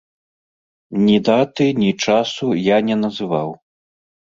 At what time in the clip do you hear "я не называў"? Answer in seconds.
2.75-3.49